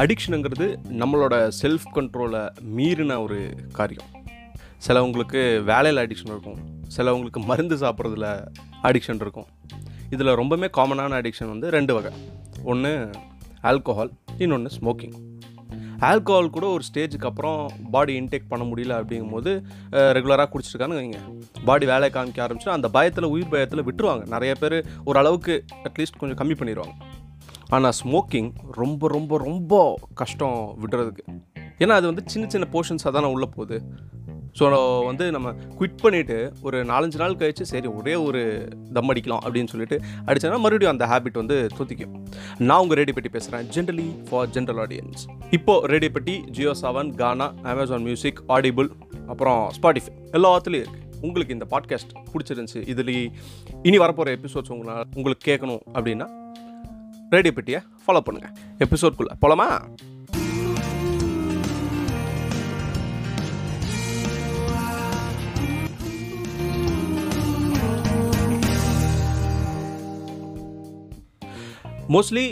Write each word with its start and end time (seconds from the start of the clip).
அடிக்ஷனுங்கிறது 0.00 0.66
நம்மளோட 1.00 1.34
செல்ஃப் 1.60 1.86
கண்ட்ரோலை 1.94 2.42
மீறின 2.76 3.12
ஒரு 3.24 3.38
காரியம். 3.78 4.08
சிலவங்களுக்கு 4.86 5.40
வேலையில் 5.70 6.00
அடிக்ஷன் 6.02 6.32
இருக்கும். 6.34 6.58
சிலவங்களுக்கு 6.96 7.40
மருந்து 7.50 7.76
சாப்பிட்றதுல 7.76 8.28
அடிக்ஷன் 8.88 9.22
இருக்கும். 9.24 9.48
இதில் 10.10 10.36
ரொம்பவுமே 10.40 10.68
காமனான 10.76 11.18
அடிக்ஷன் 11.20 11.52
வந்து 11.54 11.70
ரெண்டு 11.76 11.94
வகை. 11.96 12.12
ஒன்று 12.72 12.92
ஆல்கோஹால் 13.70 14.12
இன்னொன்று 14.44 14.70
ஸ்மோக்கிங் 14.76 15.16
ஆல்கோஹால் 16.08 16.54
கூட 16.56 16.66
ஒரு 16.74 16.84
ஸ்டேஜுக்கு 16.88 17.28
அப்புறம் 17.30 17.60
பாடி 17.94 18.12
இன்டேக் 18.20 18.50
பண்ண 18.50 18.64
முடியல 18.70 18.98
அப்படிங்கும்போது 19.00 19.52
ரெகுலராக 20.16 20.48
குடிச்சிருக்கான்னு 20.52 20.98
வைங்க. 20.98 21.20
பாடி 21.68 21.86
வேலையை 21.92 22.10
காமிக்க 22.16 22.44
ஆரம்பிச்சு 22.44 22.76
அந்த 22.76 22.88
பயத்தில் 22.96 23.32
உயிர் 23.34 23.52
பயத்தில் 23.54 23.86
விட்டுருவாங்க. 23.88 24.24
நிறைய 24.34 24.54
பேர் 24.60 24.78
ஓரளவுக்கு 25.04 25.56
அட்லீஸ்ட் 25.88 26.20
கொஞ்சம் 26.20 26.40
கம்மி 26.42 26.56
பண்ணிடுவாங்க 26.60 26.94
ஆனால் 27.68 27.92
ஸ்மோக்கிங் 28.00 28.50
ரொம்ப 28.72 29.08
ரொம்ப 29.08 29.38
ரொம்ப 29.38 29.98
கஷ்டம் 30.14 30.78
விடுறதுக்கு. 30.82 31.24
ஏன்னா 31.78 31.88
அது 31.88 32.06
வந்து 32.06 32.22
சின்ன 32.26 32.48
சின்ன 32.48 32.66
போர்ஷன்ஸாக 32.72 33.10
தானே 33.12 33.28
உள்ளே 33.32 33.48
போகுது. 33.56 33.76
ஸோ 34.58 34.66
வந்து 35.06 35.30
நம்ம 35.30 35.52
குவிட் 35.78 36.00
பண்ணிவிட்டு 36.02 36.52
ஒரு 36.62 36.78
நாலஞ்சு 36.84 37.16
நாள் 37.16 37.36
கழிச்சு 37.36 37.62
சரி 37.62 37.86
ஒரே 37.88 38.14
ஒரு 38.14 38.40
தம் 38.92 39.10
அடிக்கலாம் 39.12 39.42
அப்படின்னு 39.44 39.66
சொல்லிட்டு 39.66 39.96
அடிச்சோன்னா 40.26 40.60
மறுபடியும் 40.60 40.92
அந்த 40.92 41.06
ஹேபிட் 41.06 41.36
வந்து 41.36 41.66
தூத்திக்கும். 41.78 42.14
நான் 42.58 42.80
உங்கள் 42.80 42.98
ரேடியோ 43.00 43.14
பெட்டி 43.14 43.28
பேசுகிறேன் 43.28 43.68
ஜென்ரலி 43.76 44.08
ஃபார் 44.30 44.48
ஜென்ரல் 44.48 44.80
ஆடியன்ஸ் 44.84 45.24
இப்போது 45.50 45.86
ரேடியோ 45.86 46.10
பெட்டி 46.10 46.44
Jio 46.50 46.74
Saavn 46.82 47.14
Gaana 47.14 47.48
Amazon 47.62 48.02
music 48.02 48.40
Audible 48.56 48.90
அப்புறம் 49.26 49.70
ஸ்பாட்டிஃபை 49.78 50.12
எல்லாத்துலேயும் 50.32 50.84
இருக்குது 50.84 51.06
உங்களுக்கு 51.22 51.54
இந்த 51.54 51.66
பாட்காஸ்ட் 51.70 52.12
பிடிச்சிருந்துச்சி 52.32 52.82
இதுலேயே 52.94 53.24
இனி 53.82 53.98
வரப்போகிற 53.98 54.36
எபிசோட்ஸ் 54.40 54.70
உங்களால் 54.70 55.06
உங்களுக்கு 55.14 55.44
கேட்கணும் 55.52 55.82
அப்படின்னா 55.94 56.28
ரேடியோ 57.28 57.52
பெட்டியை 57.52 57.80
ஃபாலோ 58.04 58.22
பண்ணுங்கள் 58.26 58.54
எபிசோட்குள்ளே 58.78 59.34
போலாமா? 59.42 59.68
மோஸ்ட்லி 72.08 72.44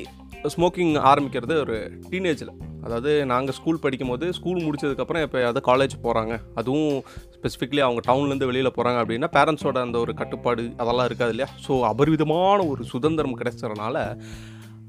ஸ்மோக்கிங் 0.48 0.94
ஆரம்பிக்கிறது 1.04 1.54
ஒரு 1.58 1.76
டீனேஜில் 2.10 2.50
அதாவது 2.82 3.24
நாங்கள் 3.24 3.54
ஸ்கூல் 3.54 3.80
படிக்கும் 3.80 4.08
போது 4.08 4.32
ஸ்கூல் 4.32 4.60
முடிச்சதுக்கப்புறம் 4.62 5.22
இப்போ 5.22 5.38
எதாவது 5.38 5.60
காலேஜ் 5.66 5.94
போகிறாங்க 6.02 6.34
அதுவும் 6.54 6.90
ஸ்பெசிஃபிக்லி 7.36 7.80
அவங்க 7.80 8.00
டவுன்லேருந்து 8.06 8.44
வெளியில் 8.44 8.74
போகிறாங்க 8.76 8.98
அப்படின்னா 9.02 9.30
பேரண்ட்ஸோட 9.32 9.78
அந்த 9.78 9.98
ஒரு 9.98 10.14
கட்டுப்பாடு 10.14 10.64
அதெல்லாம் 10.76 11.04
இருக்காது 11.04 11.30
இல்லையா? 11.30 11.48
ஸோ 11.66 11.72
அபரிவிதமான 11.84 12.68
ஒரு 12.68 12.84
சுதந்திரம் 12.84 13.38
கிடைச்சதுனால 13.38 13.96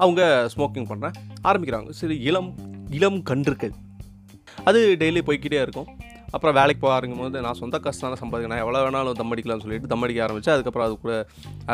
அவங்க 0.04 0.22
ஸ்மோக்கிங் 0.54 0.90
பண்ண 0.92 1.12
ஆரம்பிக்கிறாங்க. 1.50 1.90
சரி 2.02 2.18
இளம் 2.30 2.52
இளம் 2.98 3.20
கன்றுக்கள் 3.30 3.76
அது 4.70 4.80
டெய்லி 5.02 5.22
போய்க்கிட்டே 5.28 5.60
இருக்கும். 5.66 5.90
அப்புறம் 6.36 6.56
வேலைக்கு 6.58 6.82
போக 6.82 6.94
ஆரம்பிக்கும் 6.96 7.26
போது 7.26 7.44
நான் 7.46 7.58
சொந்த 7.60 7.78
கஷ்டம் 7.84 8.32
தானே 8.32 8.48
நான் 8.52 8.62
எவ்வளோ 8.64 8.80
வேணாலும் 8.86 9.18
தம் 9.20 9.32
அடிக்கலாம்னு 9.34 9.64
சொல்லிட்டு 9.66 9.92
தம் 9.92 10.04
அடிக்க 10.06 10.26
ஆரம்பிச்சு 10.26 10.52
அதுக்கப்புறம் 10.54 10.88
அது 10.88 10.96
கூட 11.04 11.14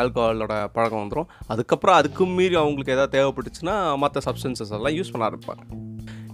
ஆல்கஹாலோட 0.00 0.56
பழக்கம் 0.76 1.02
வந்துடும் 1.02 1.30
அதுக்கப்புறம் 1.52 1.96
அதுக்கும் 2.00 2.34
மீறி 2.38 2.56
அவங்களுக்கு 2.60 2.94
எதாவது 2.96 3.14
தேவைப்பட்டுச்சுன்னா 3.16 3.74
மற்ற 4.02 4.20
சப்ஸ்டன்சஸ் 4.26 4.72
எல்லாம் 4.78 4.96
யூஸ் 4.98 5.12
பண்ண 5.14 5.28
ஆரம்பிப்பாங்க. 5.30 5.64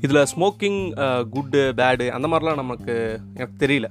இதில் 0.04 0.28
ஸ்மோக்கிங் 0.32 0.80
குட்டு 1.34 1.62
பேடு 1.80 2.08
அந்த 2.18 2.28
மாதிரிலாம் 2.32 2.60
நமக்கு 2.62 2.94
எனக்கு 3.38 3.56
தெரியல. 3.64 3.88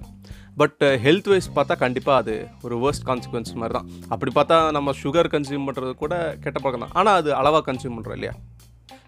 பட் 0.62 0.84
ஹெல்த் 1.04 1.28
வைஸ் 1.32 1.50
பார்த்தா 1.58 1.76
கண்டிப்பாக 1.84 2.22
அது 2.22 2.36
ஒரு 2.66 2.76
வேர்ஸ்ட் 2.84 3.06
கான்சிக்வன்ஸ் 3.10 3.60
மாதிரி 3.62 3.76
தான் 3.78 3.90
அப்படி 4.14 4.32
பார்த்தா 4.38 4.58
நம்ம 4.78 4.94
சுகர் 5.02 5.30
கன்சியூம் 5.34 5.68
பண்ணுறது 5.68 5.92
கூட 6.04 6.14
கெட்ட 6.44 6.58
பழக்கம் 6.60 6.86
தான். 6.86 6.96
ஆனால் 7.00 7.20
அது 7.22 7.30
அளவாக 7.42 7.64
கன்சியூம் 7.70 7.96
பண்ணுறோம் 7.98 8.18
இல்லையா? 8.20 8.34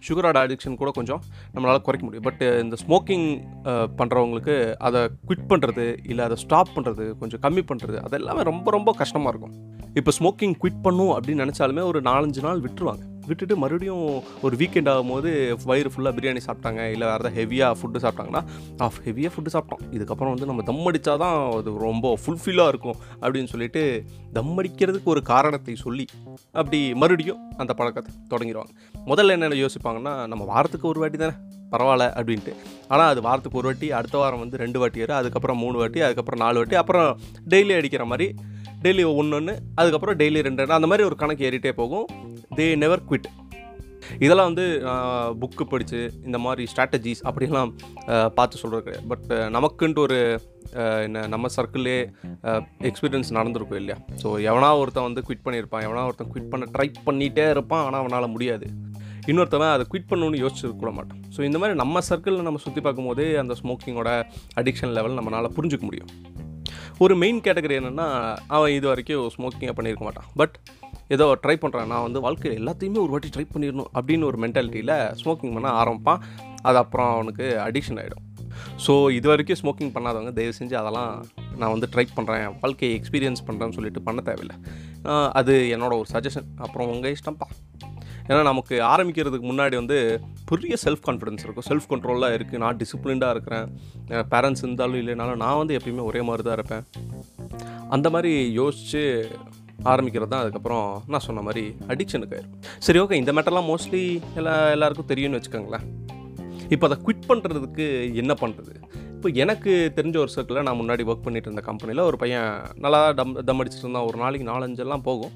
சுகரோட 0.08 0.38
அடிக்ஷன் 0.46 0.78
கூட 0.82 0.92
கொஞ்சம் 0.98 1.22
நம்மளால் 1.56 1.84
குறைக்க 1.88 2.04
முடியும். 2.06 2.26
பட் 2.28 2.42
uh, 2.48 2.56
இந்த 2.64 2.76
ஸ்மோக்கிங் 2.84 3.28
uh, 3.72 3.86
பண்ணுறவங்களுக்கு 4.00 4.56
அதை 4.88 5.02
குவிட் 5.28 5.46
பண்ணுறது 5.52 5.86
இல்லை 6.12 6.24
அதை 6.28 6.38
ஸ்டாப் 6.44 6.74
பண்ணுறது 6.78 7.06
கொஞ்சம் 7.22 7.44
கம்மி 7.46 7.64
பண்ணுறது 7.72 8.00
அதெல்லாமே 8.08 8.44
ரொம்ப 8.52 8.72
ரொம்ப 8.78 8.94
கஷ்டமாக 9.02 9.34
இருக்கும். 9.34 9.56
இப்போ 10.00 10.14
ஸ்மோக்கிங் 10.20 10.58
குவிட் 10.64 10.84
பண்ணும் 10.88 11.14
அப்படின்னு 11.18 11.46
நினச்சாலுமே 11.46 11.84
ஒரு 11.92 12.02
நாலஞ்சு 12.12 12.44
நாள் 12.48 12.64
விட்டுருவாங்க. 12.68 13.06
விட்டுட்டு 13.28 13.56
மறுபடியும் 13.64 14.06
ஒரு 14.46 14.56
வீக்கெண்ட் 14.62 14.90
ஆகும்போது 14.94 15.30
வயிறு 15.70 15.92
ஃபுல்லாக 15.94 16.14
பிரியாணி 16.18 16.42
சாப்பிட்டாங்க 16.48 16.82
இல்லை 16.94 17.06
வேறு 17.09 17.22
ஏதாவது 17.22 17.32
ஹெவியாக 17.40 17.78
ஃபுட்டு 17.80 18.02
சாப்பிட்டாங்கன்னா 18.06 18.44
ஆஃப் 18.86 19.00
ஹெவியாக 19.08 19.32
ஃபுட்டு 19.34 19.54
சாப்பிட்டோம். 19.56 19.84
இதுக்கப்புறம் 19.98 20.34
வந்து 20.36 20.50
நம்ம 20.52 20.66
தம் 20.70 20.84
அடித்தா 20.92 21.14
தான் 21.24 21.38
அது 21.58 21.76
ரொம்ப 21.88 22.14
ஃபுல்ஃபில்லாக 22.24 22.74
இருக்கும் 22.74 22.98
அப்படின்னு 23.22 23.52
சொல்லிட்டு 23.54 23.84
தம் 24.38 24.54
அடிக்கிறதுக்கு 24.62 25.14
ஒரு 25.16 25.24
காரணத்தை 25.31 25.76
சொல்லி 25.86 26.08
அப்படி 26.60 26.81
மறுபடியும் 27.04 27.42
அந்த 27.64 27.74
பழக்கத்தை 27.80 28.14
தொடங்கிடுவாங்க. 28.34 28.74
முதல்ல 29.12 29.36
என்னென்ன 29.38 29.60
யோசிப்பாங்கன்னா 29.64 30.16
நம்ம 30.34 30.46
வாரத்துக்கு 30.54 30.92
ஒரு 30.94 31.02
வாட்டி 31.04 31.20
தானே 31.24 31.36
பரவாயில்ல 31.74 32.06
அப்படின்ட்டு. 32.20 32.54
ஆனால் 32.94 33.10
அது 33.12 33.22
வாரத்துக்கு 33.28 33.60
ஒரு 33.60 33.68
வாட்டி 33.70 33.88
அடுத்த 34.00 34.16
வாரம் 34.22 34.42
வந்து 34.44 34.58
ரெண்டு 34.62 34.80
வாட்டி 34.80 35.00
வரும் 35.04 35.20
அதுக்கப்புறம் 35.20 35.62
மூணு 35.64 35.78
வாட்டி 35.81 36.00
அதுக்கப்புறம் 36.08 36.42
நாலு 36.46 36.58
வாட்டி 36.62 36.78
அப்புறம் 36.81 37.10
டெய்லி 37.54 37.74
அடிக்கிற 37.78 38.06
மாதிரி 38.12 38.28
டெய்லி 38.86 39.03
ஒன்று 39.19 39.36
ஒன்று 39.38 39.53
அதுக்கப்புறம் 39.80 40.18
டெய்லி 40.22 40.40
ரெண்டு 40.47 40.62
ரெண்டு 40.62 40.78
அந்த 40.80 40.88
மாதிரி 40.92 41.06
ஒரு 41.09 41.16
கணக்கு 41.22 41.46
ஏறிட்டே 41.47 41.72
போகும். 41.81 42.06
தே 42.58 42.66
நெவர் 42.84 43.03
குவிட் 43.09 43.28
இதெல்லாம் 44.25 44.47
வந்து 44.50 44.66
புக்கு 45.42 45.64
படித்து 45.72 46.00
இந்த 46.28 46.38
மாதிரி 46.46 46.64
ஸ்ட்ராட்டஜிஸ் 46.72 47.22
அப்படிலாம் 47.30 47.72
பார்த்து 48.38 48.62
சொல்கிறது 48.62 48.84
கிடையாது. 48.86 49.06
பட் 49.12 49.28
நமக்குன்ட்டு 49.56 50.03
ஒரு 50.06 50.18
என்ன 51.06 51.25
நம்ம 51.34 51.50
சர்க்கிளே 51.58 51.96
எக்ஸ்பீரியன்ஸ் 52.90 53.31
நடந்திருக்கும் 53.38 53.80
இல்லையா? 53.81 53.97
ஸோ 54.22 54.28
எவனா 54.50 54.69
ஒருத்தன் 54.81 55.08
வந்து 55.09 55.24
குவிட் 55.28 55.46
பண்ணியிருப்பான் 55.46 55.86
எவனா 55.88 56.06
ஒருத்தன் 56.09 56.31
குவிட் 56.34 56.52
பண்ண 56.53 56.68
ட்ரை 56.75 56.88
பண்ணிகிட்டே 57.08 57.48
இருப்பான் 57.56 57.84
ஆனால் 57.88 58.02
அவனால் 58.03 58.34
முடியாது. 58.36 58.68
இன்னொருத்தவன் 59.31 59.74
அதை 59.75 59.84
குவிட் 59.92 60.09
பண்ணணும்னு 60.12 60.44
யோசிச்சு 60.44 60.75
கூட 60.84 60.92
மாட்டான். 61.00 61.19
ஸோ 61.36 61.42
இந்த 61.50 61.58
மாதிரி 61.62 61.78
நம்ம 61.84 62.02
சர்க்கிளில் 62.09 62.48
நம்ம 62.50 62.62
சுற்றி 62.68 62.84
பார்க்கும்போதே 62.86 63.28
அந்த 63.44 63.56
ஸ்மோக்கிங்கோட 63.62 64.12
அடிக்ஷன் 64.62 64.96
லெவல் 65.00 65.18
நம்மளால் 65.19 65.56
புரிஞ்சுக்க 65.58 65.86
முடியும். 65.90 66.12
ஒரு 67.03 67.13
மெயின் 67.22 67.38
கேட்டகரி 67.45 67.75
என்னென்னா 67.79 68.07
அவன் 68.56 68.73
இது 68.78 68.85
வரைக்கும் 68.89 69.29
ஸ்மோக்கிங்காக 69.35 69.73
பண்ணியிருக்க 69.78 70.03
மாட்டான். 70.07 70.28
பட் 70.39 70.56
ஏதோ 71.16 71.25
ட்ரை 71.44 71.56
பண்ணுறான் 71.62 71.89
நான் 71.91 72.03
வந்து 72.07 72.19
வாழ்க்கையில் 72.25 72.59
எல்லாத்தையுமே 72.62 73.00
ஒரு 73.03 73.12
வாட்டி 73.13 73.29
ட்ரை 73.35 73.45
பண்ணிடணும் 73.53 73.89
அப்படின்னு 73.97 74.28
ஒரு 74.29 74.38
மென்டாலிட்டியில் 74.44 74.94
ஸ்மோக்கிங் 75.22 75.56
பண்ண 75.56 75.69
ஆரம்பிப்பான். 75.81 76.22
அது 76.69 76.78
அப்புறம் 76.84 77.09
அவனுக்கு 77.16 77.45
அடிக்ஷன் 77.67 78.00
ஆகிடும் 78.01 78.25
ஸோ 78.85 78.94
இது 79.17 79.28
வரைக்கும் 79.31 79.59
ஸ்மோக்கிங் 79.62 79.94
பண்ணாதவங்க 79.95 80.34
தயவு 80.38 80.57
செஞ்சு 80.59 80.75
அதெல்லாம் 80.81 81.12
நான் 81.62 81.73
வந்து 81.75 81.89
ட்ரை 81.94 82.06
பண்ணுறேன் 82.17 82.45
வாழ்க்கையை 82.63 82.94
எக்ஸ்பீரியன்ஸ் 83.00 83.45
பண்ணுறேன்னு 83.47 83.78
சொல்லிட்டு 83.78 84.01
பண்ண 84.07 84.22
தேவையில்லை. 84.29 84.57
அது 85.39 85.56
என்னோட 85.75 85.94
ஒரு 86.01 86.09
சஜஷன் 86.16 86.50
அப்புறம் 86.66 86.91
உங்கள் 86.95 87.16
இஷ்டம்ப்பா. 87.18 87.50
ஏன்னா 88.28 88.42
நமக்கு 88.42 88.76
ஆரம்பிக்கிறதுக்கு 88.82 89.48
முன்னாடி 89.52 89.76
வந்து 89.76 90.22
பெரிய 90.46 90.76
செல்ஃப் 90.84 91.06
கான்ஃபிடன்ஸ் 91.08 91.44
இருக்கும். 91.46 91.68
செல்ஃப் 91.70 91.90
கண்ட்ரோலாக 91.90 92.38
இருக்குது 92.38 92.58
நான் 92.58 92.78
டிசிப்ளின்டாக 92.78 93.30
இருக்கிறேன். 93.30 93.80
பேரண்ட்ஸ் 94.08 94.64
இருந்தாலும் 94.64 95.08
இல்லைனாலும் 95.08 95.36
நான் 95.36 95.58
வந்து 95.58 95.78
எப்பயுமே 95.78 96.04
ஒரே 96.04 96.22
மாதிரி 96.22 96.44
தான் 96.44 96.58
இருப்பேன். 96.60 96.84
அந்த 97.90 98.10
மாதிரி 98.10 98.52
யோசித்து 98.52 99.30
ஆரம்பிக்கிறது 99.84 100.28
தான். 100.28 100.42
அதுக்கப்புறம் 100.42 101.04
நான் 101.08 101.20
சொன்ன 101.20 101.42
மாதிரி 101.42 101.76
அடிக்ஷனுக்கு 101.88 102.38
ஆயிரும். 102.38 102.54
சரி 102.78 103.00
ஓகே 103.00 103.12
இந்த 103.12 103.34
மேட்டர்லாம் 103.34 103.70
மோஸ்ட்லி 103.72 104.22
எல்லா 104.36 104.70
எல்லாருக்கும் 104.70 105.06
தெரியும்னு 105.06 105.40
வச்சுக்கோங்களேன். 105.40 105.88
இப்போ 106.70 106.88
அதை 106.90 106.98
குவிட் 107.06 107.30
பண்ணுறதுக்கு 107.31 108.14
என்ன 108.14 108.34
பண்ணுறது 108.42 108.74
இப்போ 109.22 109.34
எனக்கு 109.44 109.72
தெரிஞ்ச 109.98 110.16
ஒரு 110.22 110.32
சர்க்கிளில் 110.36 110.66
நான் 110.68 110.78
முன்னாடி 110.80 111.04
ஒர்க் 111.12 111.26
பண்ணிட்டு 111.26 111.48
இருந்த 111.48 111.64
கம்பெனியில் 111.68 112.00
ஒரு 112.08 112.18
பையன் 112.22 112.48
நல்லா 112.84 113.02
டம் 113.18 113.34
தம் 113.48 113.59
அடிச்சுட்டு 113.62 113.84
இருந்தான். 113.86 114.06
ஒரு 114.09 114.18
நாளைக்கு 114.22 114.46
நாலஞ்செல்லாம் 114.48 115.04
போகும். 115.08 115.34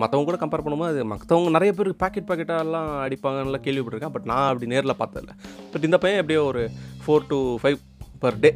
மற்றவங்க 0.00 0.26
கூட 0.28 0.38
கம்பேர் 0.40 0.64
பண்ணும்போது 0.64 1.04
மற்றவங்க 1.12 1.50
நிறைய 1.56 1.72
பேர் 1.78 1.90
பாக்கெட் 2.02 2.26
பாக்கெட்டாலாம் 2.30 2.88
அடிப்பாங்கன்னு 3.04 3.60
கேள்விப்பட்டிருக்கேன். 3.66 4.14
பட் 4.16 4.26
நான் 4.30 4.46
அப்படி 4.50 4.68
நேரில் 4.72 4.94
பார்த்ததில்ல. 5.02 5.34
பட் 5.72 5.84
இந்த 5.88 5.98
பையன் 6.04 6.20
எப்படியோ 6.22 6.40
ஒரு 6.50 6.62
four 7.04 7.28
to 7.32 7.38
five 7.64 7.78
per 8.24 8.40
day 8.44 8.50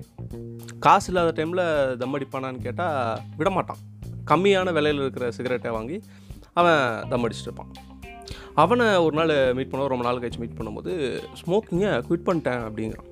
காசு 0.87 1.09
இல்லாத 1.13 1.35
டைமில் 1.39 1.63
தம் 2.01 2.17
அடிப்பானான்னு 2.19 2.65
கேட்டால் 2.67 3.21
விடமாட்டான். 3.41 3.83
கம்மியான 4.33 4.73
விலையில் 4.79 5.05
இருக்கிற 5.05 5.29
சிகரெட்டை 5.39 5.73
வாங்கி 5.79 5.99
அவன் 6.63 6.83
தம் 7.13 7.27
அடிச்சுட்டு 7.29 7.51
இருப்பான். 7.51 7.71
அவனை 8.65 8.89
ஒரு 9.07 9.17
நாள் 9.21 9.35
மீட் 9.61 9.71
பண்ண 9.75 9.87
ரொம்ப 9.95 10.07
நாள் 10.09 10.21
கழிச்சு 10.25 10.43
மீட் 10.45 10.59
பண்ணும்போது 10.61 10.93
ஸ்மோக்கிங்கை 11.43 11.93
குவிட் 12.09 12.27
பண்ணிட்டேன் 12.31 12.65
அப்படிங்கிறான். 12.69 13.08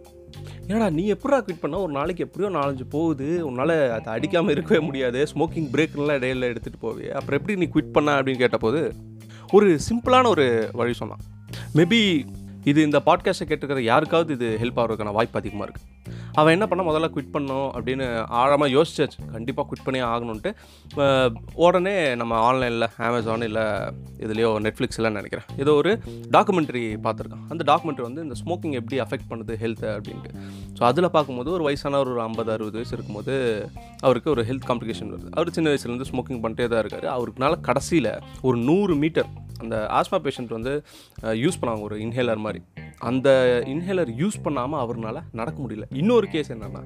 ஏன்னா 0.68 0.90
நீ 0.90 1.12
எப்படா 1.12 1.38
குவிட் 1.38 1.60
பண்ண? 1.60 1.78
ஒரு 1.78 1.92
நாளைக்கு 1.92 2.24
எப்படியோ 2.24 2.58
நாலஞ்சு 2.58 2.84
போகுது. 2.90 3.46
உன்னால் 3.46 3.74
அதை 3.90 4.12
அடிக்காமல் 4.14 4.50
இருக்கவே 4.50 4.80
முடியாது. 4.84 5.26
ஸ்மோக்கிங் 5.34 5.68
பிரேக்லாம் 5.74 6.18
இடையில 6.18 6.48
எடுத்துகிட்டு 6.50 6.80
போவே 6.82 7.08
அப்புறம் 7.08 7.40
எப்படி 7.40 7.56
நீ 7.56 7.68
குவிட் 7.74 7.92
பண்ண 7.92 8.22
அப்படின்னு 8.22 8.36
கேட்டபோது 8.36 8.94
ஒரு 9.52 9.78
சிம்பிளான 9.88 10.26
ஒரு 10.26 10.70
வழி 10.72 10.92
சொன்னான். 10.92 11.22
மேபி 11.74 12.26
இது 12.64 12.82
இந்த 12.82 13.02
பாட்காஸ்ட்டை 13.06 13.46
கேட்டுக்கிற 13.48 13.80
யாருக்காவது 13.80 14.32
இது 14.34 14.58
ஹெல்ப் 14.62 14.78
ஆகிறதுக்கான 14.80 15.12
வாய்ப்பு 15.12 15.38
அதிகமாக 15.38 15.66
இருக்குது 15.68 15.94
அவன் 16.40 16.54
என்ன 16.54 16.66
பண்ண 16.70 16.82
முதல்ல 16.88 17.08
குவிட் 17.14 17.32
பண்ணோம் 17.34 17.68
அப்படின்னு 17.76 18.06
ஆழமாக 18.40 18.68
யோசிச்சாச்சு. 18.76 19.18
கண்டிப்பாக 19.34 19.64
குவிட் 19.68 19.84
பண்ணி 19.86 20.00
ஆகணுன்ட்டு 20.12 20.50
உடனே 21.64 21.94
நம்ம 22.20 22.32
ஆன்லைனில் 22.48 22.88
அமேசான் 23.08 23.46
இல்லை 23.48 23.64
இதுலேயோ 24.24 24.50
நெட்ஃப்ளிக்ஸ்லாம் 24.66 25.16
நினைக்கிறேன். 25.20 25.46
ஏதோ 25.62 25.74
ஒரு 25.80 25.92
டாக்குமெண்ட்ரி 26.36 26.84
பார்த்துருக்கான். 27.06 27.44
அந்த 27.54 27.62
டாக்குமெண்ட்ரி 27.70 28.06
வந்து 28.08 28.24
இந்த 28.26 28.36
ஸ்மோக்கிங் 28.42 28.76
எப்படி 28.80 28.98
அஃபெக்ட் 29.06 29.28
பண்ணுது 29.32 29.56
ஹெல்த்தை 29.64 29.90
அப்படின்ட்டு. 29.96 30.32
ஸோ 30.78 30.84
அதில் 30.90 31.12
பார்க்கும்போது 31.16 31.50
ஒரு 31.56 31.66
வயசான 31.68 32.00
ஒரு 32.04 32.14
ஐம்பது 32.28 32.52
அறுபது 32.56 32.78
வயசு 32.80 32.94
இருக்கும்போது 32.96 33.34
அவருக்கு 34.06 34.30
ஒரு 34.36 34.44
ஹெல்த் 34.50 34.68
காம்ப்ளிகேஷன் 34.70 35.12
வருது. 35.14 35.32
அவர் 35.38 35.56
சின்ன 35.58 35.70
வயசுலேருந்து 35.72 36.10
ஸ்மோக்கிங் 36.12 36.42
பண்ணிட்டே 36.44 36.68
தான் 36.74 36.82
இருக்கார். 36.84 37.08
அவருக்குனால 37.16 37.60
கடைசியில் 37.70 38.12
ஒரு 38.48 38.56
நூறு 38.70 38.96
மீட்டர் 39.04 39.30
அந்த 39.64 39.76
ஆஸ்மா 39.98 40.18
பேஷண்ட் 40.24 40.50
வந்து 40.56 40.72
யூஸ் 41.42 41.58
பண்ணுவாங்க 41.60 41.84
ஒரு 41.88 41.96
இன்ஹேலர் 42.06 42.42
மாதிரி. 42.46 42.60
அந்த 43.08 43.28
இன்ஹேலர் 43.72 44.10
யூஸ் 44.20 44.36
பண்ணாமல் 44.44 44.80
அவர்னால 44.82 45.16
நடக்க 45.40 45.58
முடியல. 45.64 45.86
இன்னொரு 46.00 46.25
கேஸ் 46.34 46.52
என்னென்னா 46.52 46.82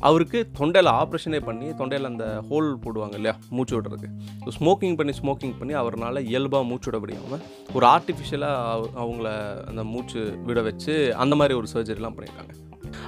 அவருக்கு 0.00 0.38
தொண்டையில் 0.58 0.90
ஆப்ரேஷனே 1.00 1.40
பண்ணி 1.44 1.68
தொண்டையில் 1.78 2.08
அந்த 2.10 2.24
ஹோல் 2.48 2.68
போடுவாங்க 2.84 3.14
இல்லையா 3.14 3.34
மூச்சு 3.50 3.74
விடுறதுக்கு. 3.76 4.08
ஸோ 4.44 4.50
ஸ்மோக்கிங் 4.58 4.96
பண்ணி 4.96 5.12
ஸ்மோக்கிங் 5.20 5.54
பண்ணி 5.58 5.74
அவர்னால 5.74 6.22
இயல்பாக 6.30 6.64
மூச்சு 6.70 6.88
விட 6.90 6.98
முடியாமல் 7.02 7.42
ஒரு 7.72 7.86
ஆர்டிஃபிஷியலாக 7.86 8.90
அவங்கள 9.02 9.28
அந்த 9.70 9.84
மூச்சு 9.84 10.22
விட 10.48 10.60
வச்சு 10.60 10.94
அந்த 11.24 11.36
மாதிரி 11.36 11.56
ஒரு 11.60 11.68
சர்ஜரிலாம் 11.74 12.16
பண்ணியிருக்காங்க. 12.16 12.54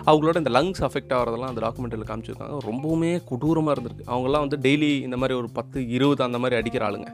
அவங்களோட 0.06 0.36
இந்த 0.36 0.52
லங்ஸ் 0.56 0.82
அஃபெக்ட் 0.86 1.14
ஆகிறதெல்லாம் 1.16 1.52
அந்த 1.52 1.62
டாக்குமெண்ட்டில் 1.66 2.08
காமிச்சிருக்காங்க. 2.10 2.56
ரொம்பவுமே 2.70 3.12
கொடூரமாக 3.30 3.74
இருந்திருக்கு. 3.76 4.10
அவங்கெல்லாம் 4.14 4.44
வந்து 4.46 4.58
டெய்லி 4.68 4.90
இந்த 5.08 5.16
மாதிரி 5.16 5.36
ஒரு 5.38 5.50
பத்து 5.58 5.88
இருபது 5.88 6.24
அந்த 6.24 6.38
மாதிரி 6.38 6.58
அடிக்கிற 6.60 6.84
ஆளுங்க. 6.88 7.10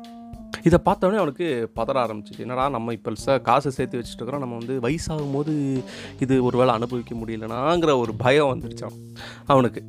இதை 0.64 0.78
பார்த்தோன்னே 0.84 1.20
அவனுக்கு 1.22 1.70
பதற 1.76 1.96
ஆரம்பிச்சிச்சு. 2.04 2.38
என்னடா 2.38 2.68
நம்ம 2.68 2.92
இப்போ 2.92 3.10
சார் 3.14 3.42
காசை 3.42 3.70
சேர்த்து 3.70 3.98
வச்சுட்டு 3.98 4.22
இருக்கிறோம். 4.22 4.40
நம்ம 4.40 4.56
வந்து 4.56 4.74
வயசாகும் 4.88 5.34
போது 5.34 5.82
இது 6.20 6.44
ஒரு 6.44 6.58
வேளை 6.58 6.74
அனுபவிக்க 6.74 7.14
முடியலனாங்கிற 7.14 7.98
ஒரு 7.98 8.14
பயம் 8.14 8.52
வந்துருச்சான் 8.54 8.96
அவனுக்கு 9.46 9.82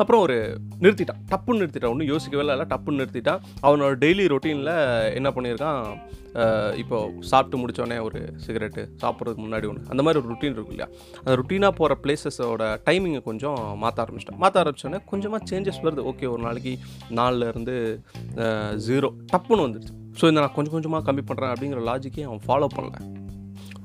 அப்புறம் 0.00 0.22
ஒரு 0.26 0.36
நிறுத்திட்டான் 0.84 1.20
டப்புன்னு 1.32 1.60
நிறுத்திட்டான் 1.62 1.92
ஒன்றும் 1.94 2.10
யோசிக்கவே 2.12 2.42
இல்லை. 2.44 2.66
டப்புன்னு 2.72 3.00
நிறுத்திட்டான் 3.02 3.42
அவனோட 3.66 3.92
டெய்லி 4.04 4.24
ரொட்டீனில் 4.34 4.74
என்ன 5.18 5.28
பண்ணியிருக்கான்? 5.36 5.82
இப்போது 6.36 6.78
இப்போ 6.80 6.96
சாப்பிட்டு 7.30 7.58
முடித்தோடனே 7.60 7.96
ஒரு 8.06 8.18
சிகரெட்டு 8.44 8.82
சாப்பிட்றதுக்கு 9.02 9.44
முன்னாடி 9.44 9.66
ஒன்று 9.70 9.90
அந்த 9.92 10.02
மாதிரி 10.06 10.20
ஒரு 10.20 10.28
ருட்டீன் 10.32 10.54
இருக்கும் 10.56 10.74
இல்லையா? 10.74 10.88
அந்த 11.22 11.34
ருட்டீனாக 11.40 11.72
போகிற 11.78 11.94
பிளேசஸோட 12.04 12.64
டைமிங்கை 12.88 13.20
கொஞ்சம் 13.28 13.60
மாற்ற 13.82 14.04
ஆரம்பிச்சிட்டேன். 14.04 14.40
மாற்ற 14.42 14.62
ஆரம்பித்தோடனே 14.62 15.00
கொஞ்சமாக 15.12 15.48
சேஞ்சஸ் 15.50 15.82
வருது. 15.86 16.04
ஓகே 16.12 16.28
ஒரு 16.34 16.42
நாளைக்கு 16.46 16.74
நாலுலேருந்து 17.20 17.76
ஜீரோ 18.88 19.10
டப்புன்னு 19.32 19.66
வந்துடுச்சு 19.66 19.94
ஸோ 20.18 20.24
இதை 20.30 20.38
நான் 20.42 20.56
கொஞ்சம் 20.56 20.74
கொஞ்சமாக 20.74 21.06
கம்மி 21.08 21.24
பண்ணுறேன் 21.30 21.52
அப்படிங்கிற 21.54 21.80
லாஜிக்கே 21.90 22.26
அவன் 22.28 22.44
ஃபாலோ 22.48 22.68
பண்ணல. 22.76 22.98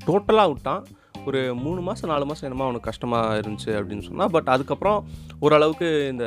டோட்டலாக 0.07 0.49
விட்டான். 0.51 0.83
ஒரு 1.25 1.55
மூணு 1.55 1.81
மாதம் 1.81 2.09
நாலு 2.09 2.25
மாதம் 2.25 2.47
என்னமோ 2.47 2.63
அவனுக்கு 2.63 2.89
கஷ்டமாக 2.89 3.39
இருந்துச்சு 3.41 3.71
அப்படின்னு 3.79 4.05
சொன்னால் 4.07 4.29
பட் 4.29 4.47
அதுக்கப்புறம் 4.47 4.99
ஓரளவுக்கு 5.39 5.87
இந்த 6.11 6.25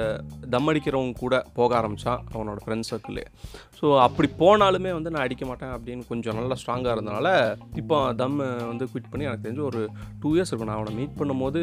தம் 0.51 0.71
அடிக்கிறவங்க 0.73 1.15
கூட 1.19 1.35
போக 1.55 1.77
ஆரம்பித்தான் 1.77 2.21
அவனோட 2.35 2.59
ஃப்ரெண்ட்ஸ் 2.65 2.91
சர்க்கிளே 2.93 3.25
ஸோ 3.81 3.87
அப்படி 4.01 4.29
போனாலுமே 4.39 4.91
வந்து 4.93 5.11
நான் 5.11 5.23
அடிக்க 5.23 5.45
மாட்டேன் 5.47 5.73
அப்படின்னு 5.77 6.05
கொஞ்சம் 6.09 6.35
நல்லா 6.35 6.57
ஸ்ட்ராங்காக 6.61 6.95
இருந்தனால 6.97 7.29
இப்போ 7.77 7.97
தம் 8.15 8.37
வந்து 8.71 8.85
குவிட் 8.93 9.11
பண்ணி 9.11 9.29
எனக்கு 9.29 9.47
தெரிஞ்சு 9.47 9.65
ஒரு 9.71 9.83
டூ 10.21 10.31
இயர்ஸ் 10.37 10.51
இருக்கும். 10.51 10.71
நான் 10.71 10.81
அவனை 10.81 10.95
மீட் 11.01 11.19
பண்ணும்போது 11.21 11.63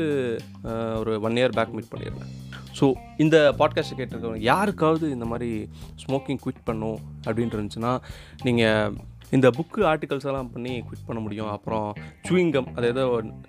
ஒரு 0.99 1.13
ஒன் 1.21 1.37
இயர் 1.41 1.55
பேக் 1.57 1.75
மீட் 1.77 1.91
பண்ணியிருந்தேன். 1.93 2.33
ஸோ 2.79 2.93
இந்த 3.17 3.37
பாட்காஸ்ட்டை 3.59 3.95
கேட்டிருக்கவங்க 3.97 4.41
யாருக்காவது 4.41 5.05
இந்த 5.09 5.25
மாதிரி 5.25 5.49
ஸ்மோக்கிங் 6.03 6.41
குவிட் 6.45 6.63
பண்ணும் 6.63 6.99
அப்படின்ட்டு 7.27 7.57
இருந்துச்சுன்னா 7.57 7.93
நீங்கள் 8.43 8.93
இந்த 9.37 9.47
புக்கு 9.57 9.81
ஆர்டிகல்ஸ் 9.91 10.27
எல்லாம் 10.29 10.51
பண்ணி 10.53 10.73
குவிட் 10.87 11.07
பண்ண 11.09 11.19
முடியும். 11.25 11.51
அப்புறம் 11.55 11.87
சூயிங்கம் 12.27 12.69
அது 12.77 12.87
ஏதோ 12.93 13.03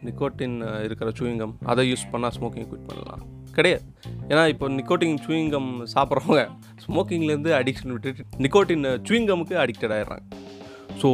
நிக்கோட்டின் 0.08 0.56
இருக்கிற 0.86 1.10
சூயிங்கம் 1.20 1.54
அதை 1.72 1.84
யூஸ் 1.92 2.04
பண்ணால் 2.12 2.34
ஸ்மோக்கிங் 2.38 2.68
குவிட் 2.72 2.88
பண்ணலாம். 2.90 3.22
கிடையாது. 3.56 3.84
ஏன்னா 4.30 4.42
இப்போ 4.52 4.66
நிக்கோட்டின் 4.78 5.18
சூயிங்கம் 5.24 5.70
சாப்பிட்றவங்க 5.94 6.44
ஸ்மோக்கிங்லேருந்து 6.84 7.52
அடிக்ஷன் 7.60 7.94
விட்டுட்டு 7.94 8.24
நிக்கோட்டின் 8.44 8.86
சூயிங்கமுக்கு 9.08 9.56
அடிக்டட் 9.64 9.94
ஆகிடுறாங்க 9.96 10.24
ஸோ 11.02 11.10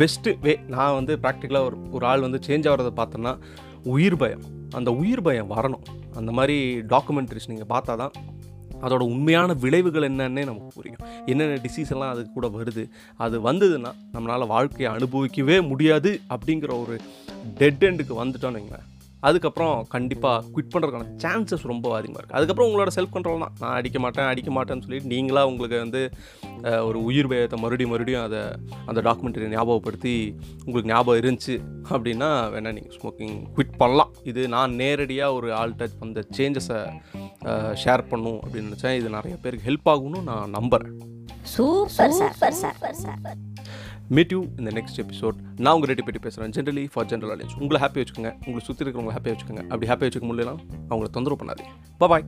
பெஸ்ட்டு 0.00 0.32
வே 0.44 0.52
நான் 0.74 0.96
வந்து 0.98 1.12
ப்ராக்டிக்கலாக 1.22 1.68
ஒரு 1.68 1.76
ஒரு 1.96 2.04
ஆள் 2.10 2.24
வந்து 2.26 2.38
சேஞ்ச் 2.46 2.68
ஆகிறத 2.70 2.90
பார்த்தோன்னா 3.00 3.32
உயிர் 3.94 4.16
பயம். 4.22 4.44
அந்த 4.78 4.90
உயிர் 5.00 5.22
பயம் 5.26 5.50
வரணும். 5.54 5.84
அந்த 6.18 6.30
மாதிரி 6.38 6.56
டாக்குமெண்ட்ரிஸ் 6.92 7.48
நீங்கள் 7.50 7.70
பார்த்தா 7.74 7.94
தான் 8.02 8.12
அதோட 8.84 9.02
உண்மையான 9.14 9.56
விளைவுகள் 9.64 10.08
என்னன்னே 10.10 10.44
நமக்கு 10.50 10.78
புரியும். 10.78 11.02
என்னென்ன 11.32 11.58
டிசீஸ் 11.66 11.92
எல்லாம் 11.96 12.12
அது 12.14 12.22
கூட 12.38 12.48
வருது 12.58 12.84
அது 13.26 13.38
வந்ததுன்னா 13.48 13.92
நம்மளால் 14.14 14.52
வாழ்க்கையை 14.54 14.88
அனுபவிக்கவே 14.96 15.58
முடியாது 15.72 16.12
அப்படிங்கிற 16.36 16.72
ஒரு 16.84 16.96
டெட் 17.60 17.84
எண்டுக்கு 17.90 18.16
வந்துட்டோன்னு 18.22 18.60
வைங்களேன். 18.60 18.88
அதுக்கப்புறம் 19.28 19.74
கண்டிப்பாக 19.92 20.38
குவிட் 20.54 20.70
பண்ணுறதுக்கான 20.70 21.10
சான்சஸ் 21.22 21.66
ரொம்ப 21.70 21.90
அதிகமாக 21.98 22.20
இருக்குது 22.20 22.38
அதுக்கப்புறம் 22.38 22.68
உங்களோட 22.68 22.90
செல்ஃப் 22.96 23.12
கண்ட்ரோல் 23.16 23.42
தான். 23.44 23.52
நான் 23.60 23.76
அடிக்க 23.80 23.98
மாட்டேன் 24.04 24.28
அடிக்க 24.30 24.50
மாட்டேன்னு 24.56 24.84
சொல்லிட்டு 24.86 25.10
நீங்களாக 25.12 25.50
உங்களுக்கு 25.50 25.76
வந்து 25.84 26.00
ஒரு 26.88 26.98
உயிர் 27.08 27.28
பயத்தை 27.32 27.58
மறுபடியும் 27.64 27.92
மறுபடியும் 27.92 28.24
அதை 28.28 28.40
அந்த 28.90 29.00
டாக்குமெண்ட்டரி 29.08 29.50
ஞாபகப்படுத்தி 29.54 30.14
உங்களுக்கு 30.66 30.92
ஞாபகம் 30.92 31.20
இருந்துச்சு 31.22 31.56
அப்படின்னா 31.92 32.30
வேணால் 32.54 32.76
நீங்கள் 32.78 32.96
ஸ்மோக்கிங் 32.98 33.36
குவிட் 33.56 33.78
பண்ணலாம். 33.82 34.12
இது 34.32 34.42
நான் 34.56 34.74
நேரடியாக 34.82 35.36
ஒரு 35.38 35.50
ஆள்கிட்ட 35.60 36.00
வந்த 36.04 36.24
சேஞ்சஸை 36.38 36.80
ஷேர் 37.82 38.04
பண்ணும் 38.10 38.40
அப்படின்னு 38.44 38.68
நினச்சேன் 38.70 38.96
இது 39.00 39.08
நிறைய 39.16 39.36
பேருக்கு 39.44 39.68
ஹெல்ப் 39.70 39.90
ஆகும்னு 39.94 40.22
நான் 40.30 40.54
நம்புகிறேன் 40.58 40.94
super 41.54 42.14
sir 42.18 42.36
sir 42.40 42.56
sir 43.04 43.38
meet 44.16 44.32
you 44.34 44.40
இந்த 44.60 44.70
நெக்ஸ்ட் 44.78 44.98
எபிசோட் 45.02 45.36
நான் 45.64 45.74
உங்கள் 45.76 45.90
ரெட்டி 45.90 46.04
பற்றி 46.06 46.20
பேசுகிறேன் 46.24 46.54
ஜென்ரலி 46.56 46.84
ஃபார் 46.92 47.08
ஜென்ரல் 47.10 47.32
ஆடியன்ஸ் 47.34 47.56
உங்களை 47.62 47.80
ஹாப்பி 47.84 48.00
வச்சுக்கோங்க. 48.02 48.32
உங்களை 48.46 48.62
சுற்றி 48.68 48.84
இருக்கிறவங்களை 48.84 49.14
ஹாப்பி 49.16 49.32
வச்சுக்கோங்க. 49.32 49.62
அப்படி 49.72 49.90
ஹாப்பி 49.92 50.06
வச்சுக்க 50.08 50.28
முடியலாம் 50.30 50.60
அவங்கள 50.90 51.10
தொந்தரவு 51.16 51.40
பண்ணாதீங்க. 51.42 51.72
பாய் 51.98 52.26